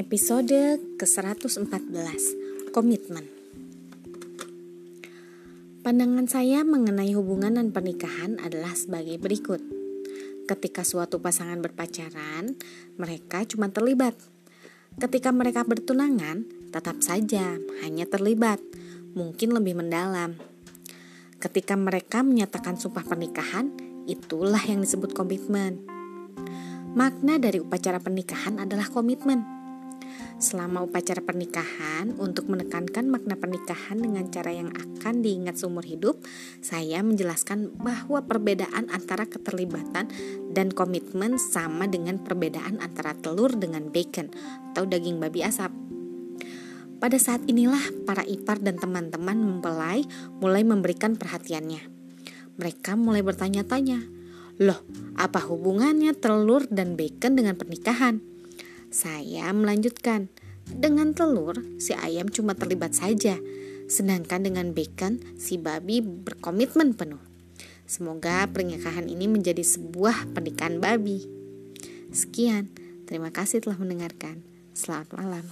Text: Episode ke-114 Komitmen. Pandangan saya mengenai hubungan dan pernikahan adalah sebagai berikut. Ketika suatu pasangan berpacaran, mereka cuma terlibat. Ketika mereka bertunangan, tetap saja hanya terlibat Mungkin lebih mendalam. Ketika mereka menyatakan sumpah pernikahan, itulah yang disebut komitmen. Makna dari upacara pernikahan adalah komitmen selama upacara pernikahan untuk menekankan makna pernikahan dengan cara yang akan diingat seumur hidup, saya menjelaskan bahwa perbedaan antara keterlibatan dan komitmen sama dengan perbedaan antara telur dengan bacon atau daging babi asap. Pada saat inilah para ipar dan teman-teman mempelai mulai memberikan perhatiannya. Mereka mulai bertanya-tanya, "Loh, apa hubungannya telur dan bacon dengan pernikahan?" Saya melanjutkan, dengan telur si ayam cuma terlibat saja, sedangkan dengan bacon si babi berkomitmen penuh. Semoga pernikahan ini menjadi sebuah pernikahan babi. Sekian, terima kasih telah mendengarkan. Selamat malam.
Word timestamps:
Episode 0.00 0.76
ke-114 0.98 2.24
Komitmen. 2.74 3.24
Pandangan 5.80 6.26
saya 6.28 6.66
mengenai 6.66 7.16
hubungan 7.16 7.56
dan 7.56 7.70
pernikahan 7.70 8.36
adalah 8.44 8.76
sebagai 8.76 9.16
berikut. 9.16 9.64
Ketika 10.44 10.84
suatu 10.84 11.22
pasangan 11.22 11.62
berpacaran, 11.64 12.58
mereka 13.00 13.46
cuma 13.48 13.70
terlibat. 13.70 14.18
Ketika 14.98 15.30
mereka 15.32 15.64
bertunangan, 15.64 16.44
tetap 16.74 17.00
saja 17.00 17.56
hanya 17.82 18.04
terlibat 18.04 18.60
Mungkin 19.10 19.50
lebih 19.50 19.74
mendalam. 19.74 20.38
Ketika 21.42 21.74
mereka 21.74 22.22
menyatakan 22.22 22.78
sumpah 22.78 23.02
pernikahan, 23.02 23.74
itulah 24.06 24.62
yang 24.62 24.86
disebut 24.86 25.18
komitmen. 25.18 25.82
Makna 26.94 27.42
dari 27.42 27.58
upacara 27.58 27.98
pernikahan 27.98 28.62
adalah 28.62 28.86
komitmen 28.86 29.59
selama 30.40 30.84
upacara 30.84 31.20
pernikahan 31.20 32.16
untuk 32.16 32.48
menekankan 32.48 33.06
makna 33.08 33.36
pernikahan 33.36 34.00
dengan 34.00 34.28
cara 34.32 34.50
yang 34.54 34.72
akan 34.72 35.20
diingat 35.20 35.60
seumur 35.60 35.84
hidup, 35.84 36.20
saya 36.64 37.04
menjelaskan 37.04 37.76
bahwa 37.76 38.24
perbedaan 38.24 38.88
antara 38.88 39.28
keterlibatan 39.28 40.08
dan 40.50 40.72
komitmen 40.72 41.36
sama 41.36 41.86
dengan 41.86 42.18
perbedaan 42.20 42.80
antara 42.80 43.12
telur 43.16 43.54
dengan 43.56 43.88
bacon 43.92 44.32
atau 44.72 44.88
daging 44.88 45.20
babi 45.20 45.44
asap. 45.44 45.70
Pada 47.00 47.16
saat 47.16 47.40
inilah 47.48 47.80
para 48.04 48.20
ipar 48.28 48.60
dan 48.60 48.76
teman-teman 48.76 49.40
mempelai 49.40 50.04
mulai 50.36 50.60
memberikan 50.68 51.16
perhatiannya. 51.16 51.80
Mereka 52.60 52.92
mulai 52.92 53.24
bertanya-tanya, 53.24 54.04
"Loh, 54.60 54.84
apa 55.16 55.40
hubungannya 55.40 56.12
telur 56.12 56.68
dan 56.68 57.00
bacon 57.00 57.40
dengan 57.40 57.56
pernikahan?" 57.56 58.20
Saya 58.90 59.46
melanjutkan, 59.54 60.34
dengan 60.66 61.14
telur 61.14 61.62
si 61.78 61.94
ayam 61.94 62.26
cuma 62.26 62.58
terlibat 62.58 62.90
saja, 62.90 63.38
sedangkan 63.86 64.42
dengan 64.42 64.74
bacon 64.74 65.22
si 65.38 65.62
babi 65.62 66.02
berkomitmen 66.02 66.98
penuh. 66.98 67.22
Semoga 67.86 68.46
pernikahan 68.50 69.06
ini 69.06 69.30
menjadi 69.30 69.62
sebuah 69.62 70.34
pernikahan 70.34 70.82
babi. 70.82 71.22
Sekian, 72.10 72.70
terima 73.06 73.30
kasih 73.30 73.62
telah 73.62 73.78
mendengarkan. 73.78 74.42
Selamat 74.74 75.14
malam. 75.14 75.46